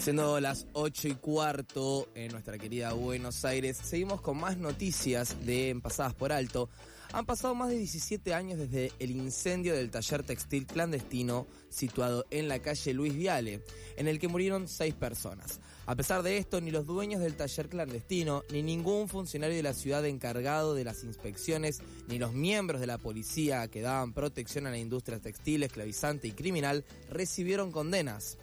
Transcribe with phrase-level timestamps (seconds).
[0.00, 5.78] Siendo las 8 y cuarto en nuestra querida Buenos Aires, seguimos con más noticias de
[5.82, 6.70] Pasadas por Alto.
[7.12, 12.48] Han pasado más de 17 años desde el incendio del taller textil clandestino situado en
[12.48, 13.62] la calle Luis Viale,
[13.98, 15.60] en el que murieron seis personas.
[15.84, 19.74] A pesar de esto, ni los dueños del taller clandestino, ni ningún funcionario de la
[19.74, 24.70] ciudad encargado de las inspecciones, ni los miembros de la policía que daban protección a
[24.70, 28.38] la industria textil, esclavizante y criminal recibieron condenas.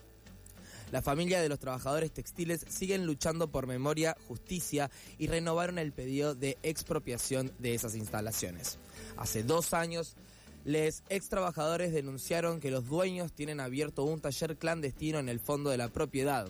[0.91, 6.33] La familia de los trabajadores textiles siguen luchando por memoria, justicia y renovaron el pedido
[6.33, 8.79] de expropiación de esas instalaciones.
[9.17, 10.15] Hace dos años,
[10.63, 15.69] los ex trabajadores denunciaron que los dueños tienen abierto un taller clandestino en el fondo
[15.69, 16.47] de la propiedad.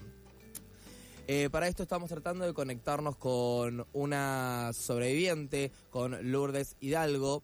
[1.27, 7.43] Eh, para esto estamos tratando de conectarnos con una sobreviviente, con Lourdes Hidalgo.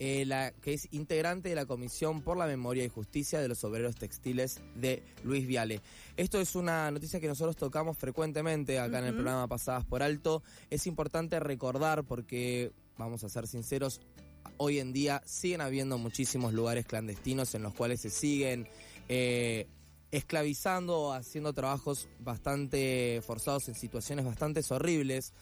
[0.00, 3.64] Eh, la, que es integrante de la Comisión por la Memoria y Justicia de los
[3.64, 5.80] Obreros Textiles de Luis Viale.
[6.16, 10.44] Esto es una noticia que nosotros tocamos frecuentemente acá en el programa Pasadas por Alto.
[10.70, 14.00] Es importante recordar porque, vamos a ser sinceros,
[14.56, 18.68] hoy en día siguen habiendo muchísimos lugares clandestinos en los cuales se siguen...
[19.08, 19.66] Eh,
[20.10, 25.34] esclavizando o haciendo trabajos bastante forzados en situaciones bastante horribles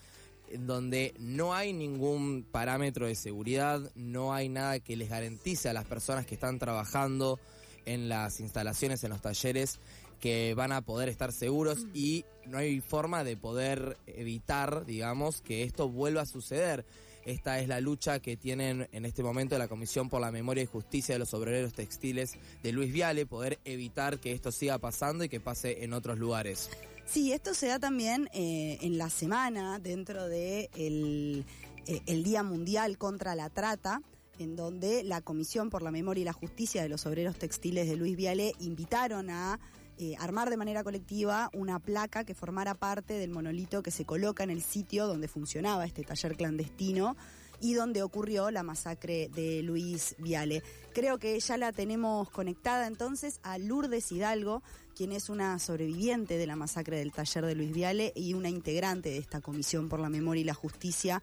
[0.50, 5.72] en donde no hay ningún parámetro de seguridad, no hay nada que les garantice a
[5.72, 7.38] las personas que están trabajando
[7.84, 9.78] en las instalaciones, en los talleres,
[10.20, 11.90] que van a poder estar seguros mm.
[11.94, 16.84] y no hay forma de poder evitar, digamos, que esto vuelva a suceder.
[17.24, 20.66] Esta es la lucha que tienen en este momento la Comisión por la Memoria y
[20.66, 25.28] Justicia de los Obreros Textiles de Luis Viale, poder evitar que esto siga pasando y
[25.28, 26.70] que pase en otros lugares.
[27.06, 33.34] Sí, esto se da también eh, en la semana dentro de eh, Día Mundial contra
[33.34, 34.02] la Trata
[34.38, 37.96] en donde la Comisión por la Memoria y la Justicia de los Obreros Textiles de
[37.96, 39.58] Luis Viale invitaron a
[39.98, 44.44] eh, armar de manera colectiva una placa que formara parte del monolito que se coloca
[44.44, 47.16] en el sitio donde funcionaba este taller clandestino
[47.60, 50.62] y donde ocurrió la masacre de Luis Viale.
[50.92, 54.62] Creo que ya la tenemos conectada entonces a Lourdes Hidalgo,
[54.94, 59.10] quien es una sobreviviente de la masacre del taller de Luis Viale y una integrante
[59.10, 61.22] de esta Comisión por la Memoria y la Justicia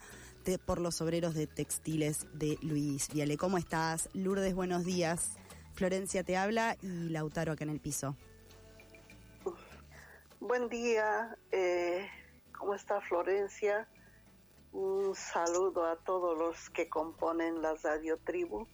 [0.65, 3.37] por los obreros de textiles de Luis Viale.
[3.37, 4.09] ¿Cómo estás?
[4.13, 5.31] Lourdes, buenos días.
[5.73, 8.15] Florencia te habla y Lautaro acá en el piso.
[10.39, 12.07] Buen día, eh,
[12.57, 13.87] ¿cómo está Florencia?
[14.73, 18.67] Un saludo a todos los que componen la Radio Tribu.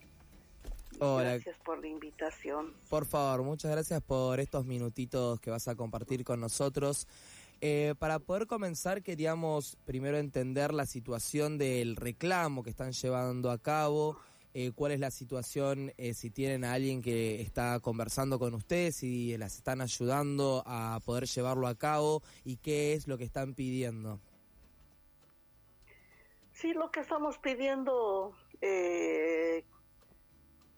[0.98, 2.74] Gracias por la invitación.
[2.90, 7.08] Por favor, muchas gracias por estos minutitos que vas a compartir con nosotros.
[7.62, 13.58] Eh, para poder comenzar, queríamos primero entender la situación del reclamo que están llevando a
[13.58, 14.18] cabo.
[14.54, 18.96] Eh, cuál es la situación, eh, si tienen a alguien que está conversando con ustedes,
[18.96, 23.54] si las están ayudando a poder llevarlo a cabo y qué es lo que están
[23.54, 24.20] pidiendo.
[26.60, 29.64] Sí, lo que estamos pidiendo, eh,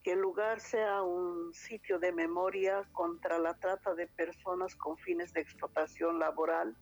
[0.03, 5.33] que el lugar sea un sitio de memoria contra la trata de personas con fines
[5.33, 6.77] de explotación laboral.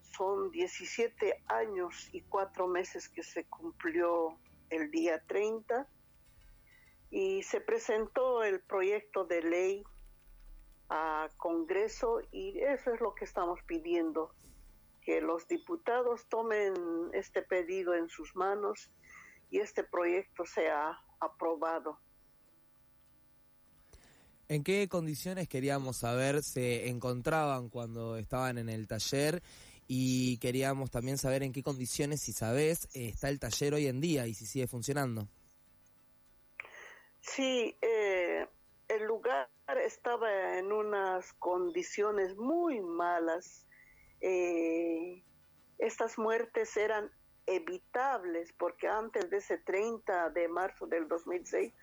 [0.00, 4.38] Son 17 años y cuatro meses que se cumplió
[4.70, 5.86] el día 30
[7.10, 9.84] y se presentó el proyecto de ley
[10.88, 14.34] a Congreso y eso es lo que estamos pidiendo,
[15.04, 16.74] que los diputados tomen
[17.12, 18.90] este pedido en sus manos
[19.50, 22.00] y este proyecto sea aprobado.
[24.48, 29.42] ¿En qué condiciones queríamos saber se encontraban cuando estaban en el taller?
[29.86, 34.26] Y queríamos también saber en qué condiciones, si sabes, está el taller hoy en día
[34.26, 35.28] y si sigue funcionando.
[37.20, 38.46] Sí, eh,
[38.88, 39.48] el lugar
[39.84, 43.66] estaba en unas condiciones muy malas.
[44.26, 45.22] Eh,
[45.76, 47.10] estas muertes eran
[47.44, 51.74] evitables porque antes de ese 30 de marzo del 2006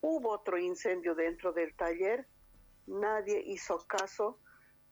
[0.00, 2.26] hubo otro incendio dentro del taller,
[2.86, 4.38] nadie hizo caso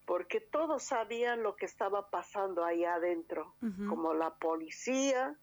[0.05, 3.55] porque todos sabían lo que estaba pasando allá adentro,
[3.89, 5.35] como la policía,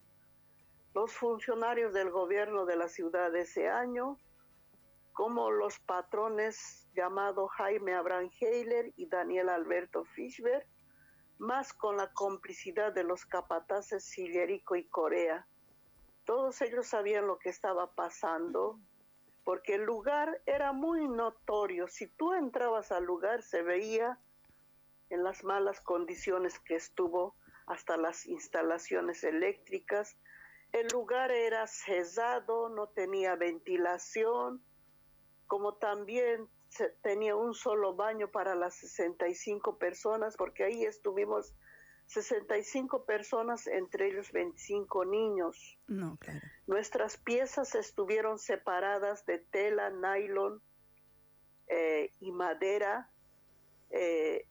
[0.94, 4.16] los funcionarios del gobierno de la ciudad de ese año,
[5.12, 10.64] como los patrones llamados Jaime Abraham Heiler y Daniel Alberto Fischberg,
[11.38, 15.46] más con la complicidad de los capataces Sillerico y Corea.
[16.24, 18.78] Todos ellos sabían lo que estaba pasando,
[19.44, 21.88] porque el lugar era muy notorio.
[21.88, 24.18] Si tú entrabas al lugar, se veía
[25.10, 27.34] en las malas condiciones que estuvo
[27.66, 30.16] hasta las instalaciones eléctricas.
[30.72, 34.62] El lugar era cesado, no tenía ventilación,
[35.46, 36.48] como también
[37.02, 41.54] tenía un solo baño para las 65 personas, porque ahí estuvimos
[42.06, 45.78] 65 personas, entre ellos 25 niños.
[45.86, 46.40] No, claro.
[46.66, 50.62] Nuestras piezas estuvieron separadas de tela, nylon
[51.66, 53.10] eh, y madera.
[53.90, 54.46] Eh,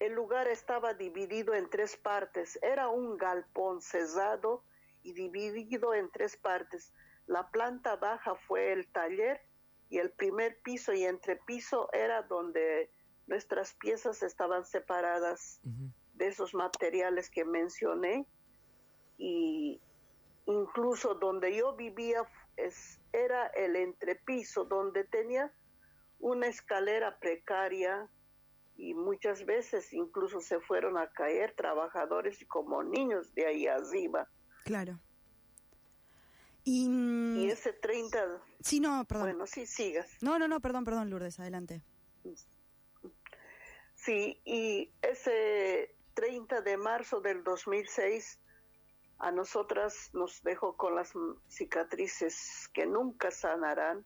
[0.00, 2.58] el lugar estaba dividido en tres partes.
[2.62, 4.64] Era un galpón cesado
[5.04, 6.92] y dividido en tres partes.
[7.26, 9.40] La planta baja fue el taller
[9.88, 12.90] y el primer piso y entrepiso era donde
[13.26, 15.60] nuestras piezas estaban separadas
[16.14, 18.26] de esos materiales que mencioné
[19.18, 19.80] y
[20.46, 22.22] incluso donde yo vivía
[22.56, 25.52] es, era el entrepiso donde tenía
[26.18, 28.08] una escalera precaria
[28.76, 34.28] y muchas veces incluso se fueron a caer trabajadores como niños de ahí arriba.
[34.64, 35.00] Claro.
[36.68, 38.42] Y, mm, y ese 30...
[38.60, 39.28] Sí, no, perdón.
[39.28, 40.10] Bueno, sí, sigas.
[40.20, 41.84] No, no, no, perdón, perdón, Lourdes, adelante.
[43.94, 48.40] Sí, y ese 30 de marzo del 2006
[49.18, 51.12] a nosotras nos dejó con las
[51.48, 54.04] cicatrices que nunca sanarán.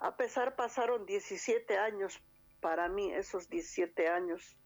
[0.00, 2.22] A pesar pasaron 17 años,
[2.60, 4.58] para mí esos 17 años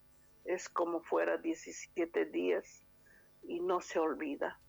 [0.43, 2.83] es como fuera 17 días
[3.41, 4.59] y no se olvida.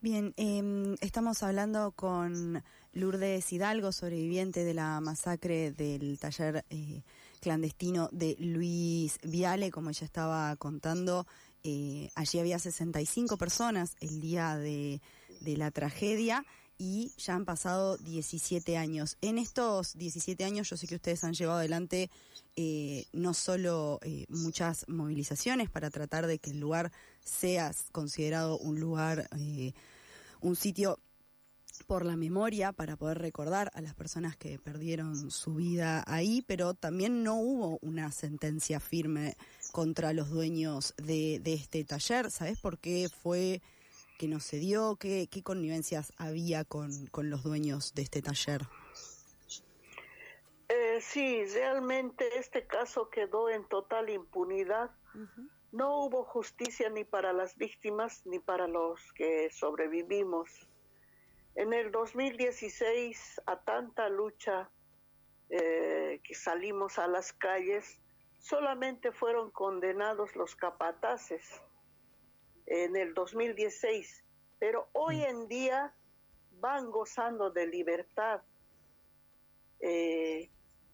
[0.00, 2.62] Bien, eh, estamos hablando con
[2.92, 7.02] Lourdes Hidalgo, sobreviviente de la masacre del taller eh,
[7.40, 11.26] clandestino de Luis Viale, como ella estaba contando.
[11.64, 15.00] Eh, allí había 65 personas el día de,
[15.40, 16.46] de la tragedia
[16.78, 19.18] y ya han pasado 17 años.
[19.20, 22.08] En estos 17 años yo sé que ustedes han llevado adelante
[22.56, 26.92] eh, no solo eh, muchas movilizaciones para tratar de que el lugar
[27.22, 29.74] sea considerado un lugar, eh,
[30.40, 30.98] un sitio
[31.86, 36.74] por la memoria para poder recordar a las personas que perdieron su vida ahí, pero
[36.74, 39.36] también no hubo una sentencia firme
[39.72, 42.30] contra los dueños de, de este taller.
[42.30, 43.62] ¿Sabes por qué fue
[44.18, 44.96] que no se dio?
[44.96, 48.62] ¿Qué, qué connivencias había con, con los dueños de este taller?
[50.68, 54.90] Eh, sí, realmente este caso quedó en total impunidad.
[55.72, 60.68] No hubo justicia ni para las víctimas ni para los que sobrevivimos.
[61.54, 64.70] En el 2016, a tanta lucha
[65.48, 68.00] eh, que salimos a las calles,
[68.38, 71.62] solamente fueron condenados los capataces
[72.68, 74.24] en el 2016,
[74.58, 75.94] pero hoy en día
[76.60, 78.42] van gozando de libertad.
[79.80, 80.50] Eh,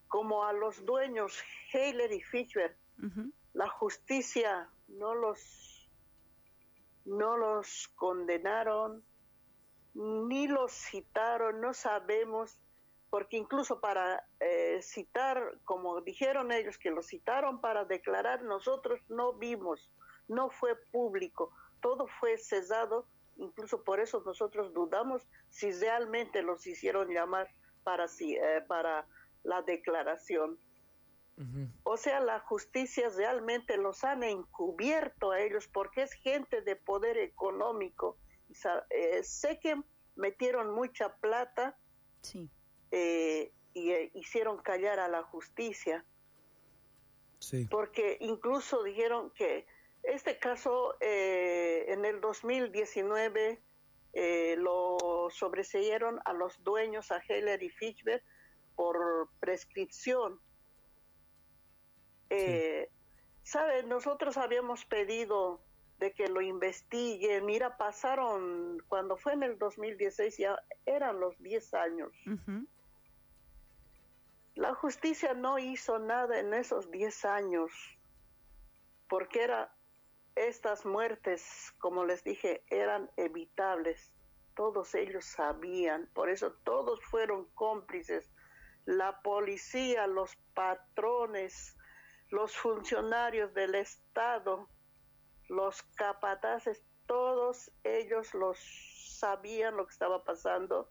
[0.08, 1.42] como a los dueños
[1.72, 2.76] Heiler y Fischer,
[3.52, 5.90] la justicia no los
[7.04, 9.04] no los condenaron
[9.94, 12.58] ni los citaron, no sabemos,
[13.10, 19.34] porque incluso para eh, citar, como dijeron ellos que los citaron para declarar, nosotros no
[19.34, 19.90] vimos,
[20.26, 21.52] no fue público,
[21.84, 27.52] todo fue cesado, incluso por eso nosotros dudamos si realmente los hicieron llamar
[27.82, 29.06] para, eh, para
[29.42, 30.58] la declaración.
[31.82, 37.19] O sea, la justicia realmente los han encubierto a ellos porque es gente de poder
[37.19, 38.16] económico.
[38.88, 39.76] Eh, sé que
[40.14, 41.76] metieron mucha plata
[42.22, 42.48] sí.
[42.93, 46.03] eh, y eh, hicieron callar a la justicia.
[47.41, 47.67] Sí.
[47.69, 49.67] Porque incluso dijeron que
[50.05, 53.63] este caso eh, en el 2019
[54.13, 58.23] eh, lo sobreseyeron a los dueños, a Heller y Fischberg,
[58.77, 60.41] por prescripción.
[62.31, 62.91] Eh,
[63.43, 63.82] ¿Sabe?
[63.84, 65.61] Nosotros habíamos pedido
[65.99, 67.44] de que lo investiguen.
[67.44, 72.13] Mira, pasaron, cuando fue en el 2016, ya eran los 10 años.
[74.55, 77.73] La justicia no hizo nada en esos 10 años,
[79.08, 79.75] porque era
[80.36, 84.12] estas muertes, como les dije, eran evitables.
[84.55, 88.31] Todos ellos sabían, por eso todos fueron cómplices
[88.86, 91.76] la policía, los patrones,
[92.31, 94.69] los funcionarios del Estado,
[95.48, 98.58] los capataces, todos ellos los
[99.19, 100.91] sabían lo que estaba pasando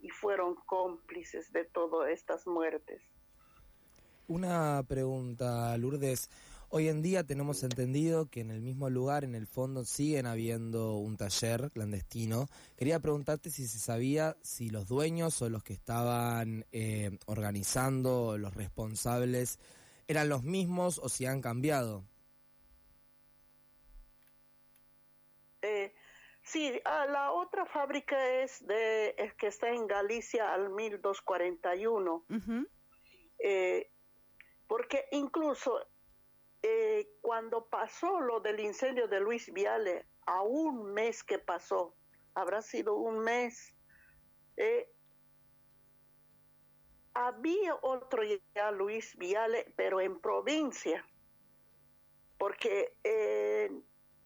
[0.00, 3.02] y fueron cómplices de todas estas muertes.
[4.28, 6.30] Una pregunta, Lourdes.
[6.72, 10.94] Hoy en día tenemos entendido que en el mismo lugar, en el fondo, siguen habiendo
[10.98, 12.46] un taller clandestino.
[12.76, 18.54] Quería preguntarte si se sabía si los dueños o los que estaban eh, organizando, los
[18.54, 19.58] responsables,
[20.06, 22.04] eran los mismos o si han cambiado.
[25.62, 25.92] Eh,
[26.42, 32.24] Sí, ah, la otra fábrica es de es que está en Galicia al 1241.
[33.38, 33.90] eh,
[34.66, 35.80] porque incluso
[37.30, 41.94] cuando pasó lo del incendio de Luis Viale, a un mes que pasó,
[42.34, 43.72] habrá sido un mes,
[44.56, 44.92] eh,
[47.14, 51.06] había otro ya Luis Viale, pero en provincia,
[52.36, 53.80] porque eh,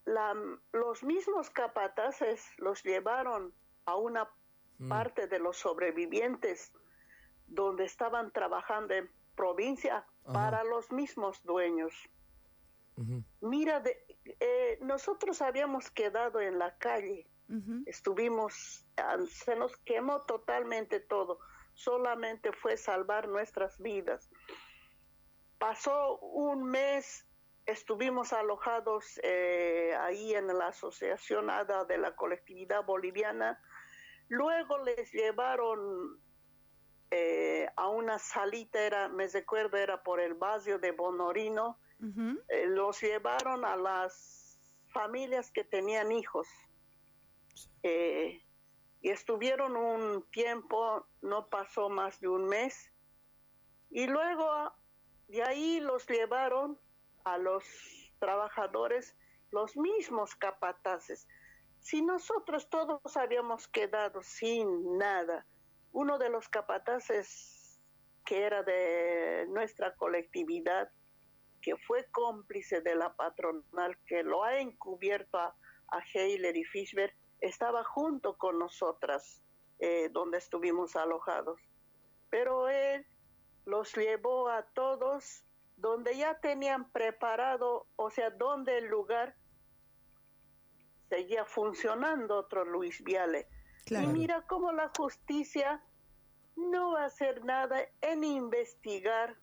[0.07, 0.35] la,
[0.73, 3.53] los mismos capataces los llevaron
[3.85, 4.31] a una
[4.79, 4.89] mm.
[4.89, 6.73] parte de los sobrevivientes
[7.49, 11.93] donde estaban trabajando en provincia para los mismos dueños.
[13.41, 14.05] Mira, de,
[14.41, 17.29] eh, nosotros habíamos quedado en la calle,
[17.87, 21.39] estuvimos, ah, se nos quemó totalmente todo,
[21.75, 24.31] solamente fue salvar nuestras vidas.
[25.59, 27.27] Pasó un mes,
[27.67, 33.61] estuvimos alojados eh, ahí en la Asociación ADA de la colectividad boliviana,
[34.29, 36.21] luego les llevaron
[37.11, 43.01] eh, a una salita, era, me recuerdo, era por el barrio de Bonorino, eh, los
[43.01, 46.49] llevaron a las familias que tenían hijos.
[47.83, 48.43] Eh,
[49.01, 52.91] y estuvieron un tiempo, no pasó más de un mes,
[53.91, 54.73] y luego
[55.29, 56.79] de ahí los llevaron
[57.25, 57.65] a los
[58.19, 59.15] trabajadores,
[59.51, 61.29] los mismos capataces.
[61.81, 65.47] Si nosotros todos habíamos quedado sin nada,
[65.93, 67.79] uno de los capataces
[68.25, 70.91] que era de nuestra colectividad,
[71.65, 75.57] que fue cómplice de la patronal, que lo ha encubierto a,
[75.89, 79.43] a Heiler y Fischberg, estaba junto con nosotras
[79.79, 81.59] eh, donde estuvimos alojados.
[82.29, 83.07] Pero él
[83.65, 85.45] los llevó a todos
[85.77, 89.35] donde ya tenían preparado, o sea, donde el lugar
[91.09, 93.49] seguía funcionando otro Luis Viale.
[93.87, 95.83] Y mira cómo la justicia
[96.57, 99.37] no va a hacer nada en investigar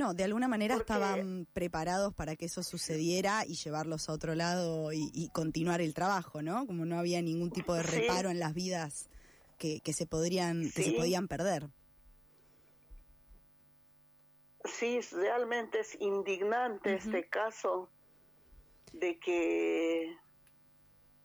[0.00, 4.92] no, de alguna manera estaban preparados para que eso sucediera y llevarlos a otro lado
[4.94, 6.66] y, continuar el trabajo, ¿no?
[6.66, 9.10] Como no había ningún tipo de reparo en las vidas
[9.58, 11.68] que, se podrían que se podían perder.
[14.64, 17.90] Sí, realmente es indignante este caso
[18.94, 20.16] de que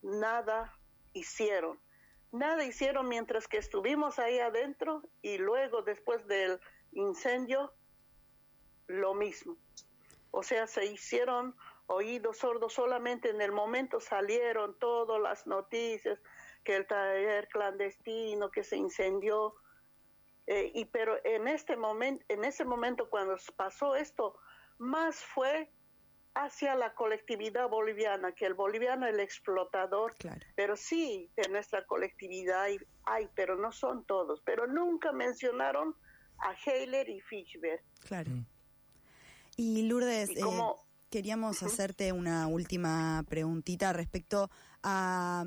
[0.01, 0.77] nada
[1.13, 1.79] hicieron.
[2.33, 6.59] Nada hicieron mientras que estuvimos ahí adentro y luego después del
[6.91, 7.73] incendio
[8.87, 9.57] lo mismo.
[10.31, 11.55] O sea, se hicieron
[11.87, 16.19] oídos sordos solamente en el momento salieron todas las noticias
[16.63, 19.55] que el taller clandestino que se incendió
[20.47, 24.37] eh, y pero en este momento en ese momento cuando pasó esto
[24.77, 25.71] más fue
[26.33, 30.13] hacia la colectividad boliviana que el boliviano el explotador.
[30.55, 34.41] Pero sí de nuestra colectividad hay, hay, pero no son todos.
[34.41, 35.95] Pero nunca mencionaron
[36.39, 37.81] a Heiler y Fischberg.
[38.05, 38.31] Claro
[39.57, 40.43] Y Lourdes, eh,
[41.09, 44.49] queríamos hacerte una última preguntita respecto
[44.83, 45.45] a,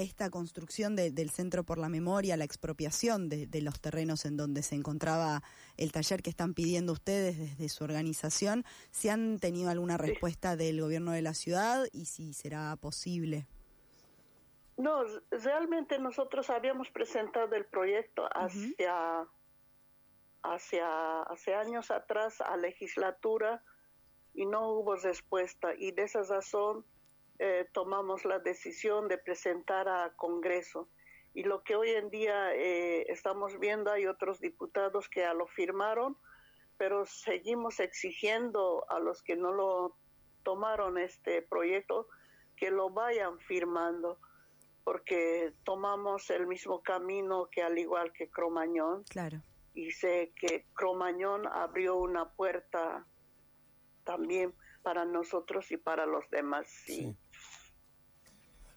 [0.00, 4.76] esta construcción del Centro por la Memoria, la expropiación de, los terrenos en donde se
[4.76, 5.42] encontraba
[5.76, 8.64] el taller que están pidiendo ustedes desde su organización.
[8.90, 13.46] ¿Si han tenido alguna respuesta del gobierno de la ciudad y si será posible?
[14.78, 19.26] No, realmente nosotros habíamos presentado el proyecto hacia
[20.42, 23.62] hacia hace años atrás a legislatura
[24.34, 26.84] y no hubo respuesta y de esa razón
[27.38, 30.88] eh, tomamos la decisión de presentar a Congreso.
[31.34, 35.46] Y lo que hoy en día eh, estamos viendo, hay otros diputados que ya lo
[35.46, 36.16] firmaron,
[36.76, 39.96] pero seguimos exigiendo a los que no lo
[40.42, 42.08] tomaron este proyecto
[42.54, 44.18] que lo vayan firmando,
[44.84, 49.04] porque tomamos el mismo camino que al igual que Cromañón.
[49.04, 49.42] Claro
[49.74, 53.06] y sé que Cromañón abrió una puerta
[54.04, 56.66] también para nosotros y para los demás.
[56.86, 57.16] Sí.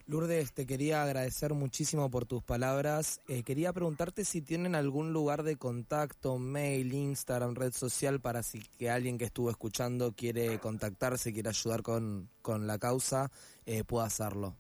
[0.08, 3.22] Lourdes, te quería agradecer muchísimo por tus palabras.
[3.28, 8.60] Eh, quería preguntarte si tienen algún lugar de contacto, mail, Instagram, red social, para si
[8.78, 13.32] que alguien que estuvo escuchando quiere contactarse, quiere ayudar con, con la causa,
[13.66, 14.56] eh, pueda hacerlo.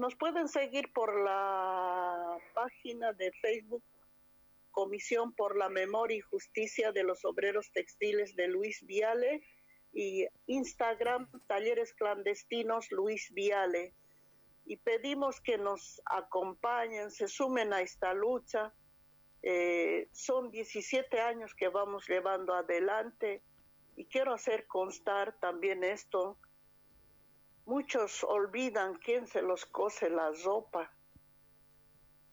[0.00, 3.84] Nos pueden seguir por la página de Facebook
[4.70, 9.42] Comisión por la Memoria y Justicia de los Obreros Textiles de Luis Viale
[9.92, 13.92] y Instagram Talleres Clandestinos Luis Viale.
[14.64, 18.72] Y pedimos que nos acompañen, se sumen a esta lucha.
[19.42, 23.42] Eh, son 17 años que vamos llevando adelante
[23.96, 26.38] y quiero hacer constar también esto
[27.70, 30.90] muchos olvidan quién se los cose la ropa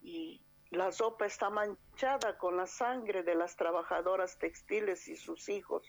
[0.02, 0.42] y
[0.72, 5.86] la ropa está manchada con la sangre de las trabajadoras textiles y sus hijos.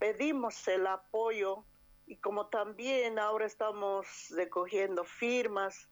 [0.00, 1.64] Pedimos el apoyo
[2.06, 5.88] y como también ahora estamos recogiendo firmas,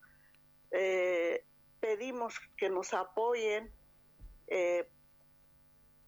[0.73, 1.47] eh,
[1.79, 3.73] pedimos que nos apoyen.
[4.49, 4.91] Eh,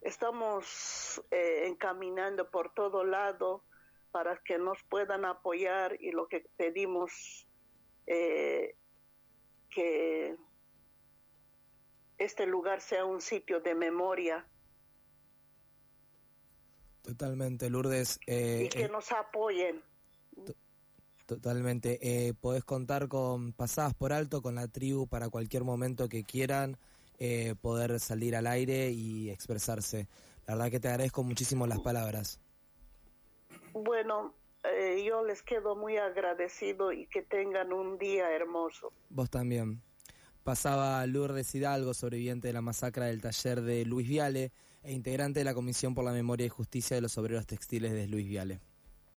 [0.00, 3.62] estamos eh, encaminando por todo lado
[4.14, 7.48] para que nos puedan apoyar y lo que pedimos
[8.06, 8.76] que
[12.16, 14.46] este lugar sea un sitio de memoria.
[17.02, 18.20] Totalmente, Lourdes.
[18.24, 19.82] y que nos apoyen.
[21.26, 21.98] Totalmente.
[22.00, 26.78] Eh, podés contar con pasadas por alto con la tribu para cualquier momento que quieran
[27.18, 30.06] eh, poder salir al aire y expresarse.
[30.46, 32.43] La verdad que te agradezco muchísimo las palabras.
[33.74, 38.92] Bueno, eh, yo les quedo muy agradecido y que tengan un día hermoso.
[39.10, 39.82] Vos también.
[40.44, 44.52] Pasaba Lourdes Hidalgo, sobreviviente de la masacre del taller de Luis Viale
[44.82, 48.06] e integrante de la Comisión por la Memoria y Justicia de los Obreros Textiles de
[48.06, 48.60] Luis Viale.